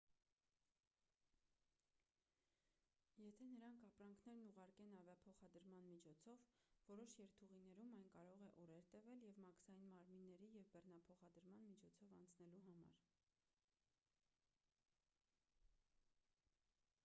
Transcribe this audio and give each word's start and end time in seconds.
եթե 3.23 3.49
նրանք 3.49 3.83
ապրանքներն 3.87 4.47
ուղարկեն 4.53 4.95
ավիափոխադրման 4.99 5.83
միջոցով 5.89 6.47
որոշ 6.87 7.13
երթուղիներում 7.21 7.93
այն 7.99 8.09
կարող 8.15 8.43
է 8.47 8.49
օրեր 8.65 8.89
տևել 8.95 9.23
մաքսային 9.45 9.85
մարմինների 9.99 10.51
և 10.57 10.67
բեռնաթափման 10.75 11.61
միջոցով 11.69 12.17
անցնելու 12.23 12.65
համար 12.71 12.99